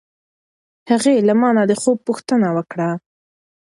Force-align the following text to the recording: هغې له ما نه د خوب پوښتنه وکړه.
هغې 0.89 1.15
له 1.27 1.33
ما 1.41 1.49
نه 1.57 1.63
د 1.69 1.71
خوب 1.81 1.97
پوښتنه 2.07 2.47
وکړه. 2.57 2.89